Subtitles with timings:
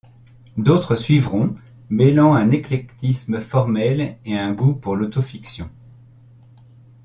[0.57, 1.53] D’autres suivront,
[1.91, 5.69] mêlant un éclectisme formel et un goût pour l’auto-fiction.